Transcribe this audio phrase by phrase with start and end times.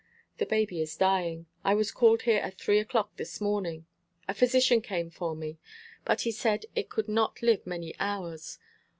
[0.39, 1.45] The baby is dying.
[1.63, 3.85] I was called here at three o'clock this morning.
[4.27, 5.59] A physician came for me,
[6.05, 8.57] but he said it could not live many hours.